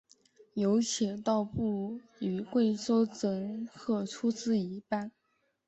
[0.55, 5.11] 由铁道部与贵州省各出资一半。